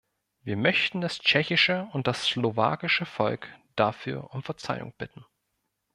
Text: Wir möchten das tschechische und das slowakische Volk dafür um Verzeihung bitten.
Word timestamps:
Wir 0.41 0.57
möchten 0.57 0.99
das 0.99 1.19
tschechische 1.19 1.87
und 1.93 2.07
das 2.07 2.25
slowakische 2.25 3.05
Volk 3.05 3.55
dafür 3.75 4.33
um 4.33 4.41
Verzeihung 4.41 4.93
bitten. 4.97 5.23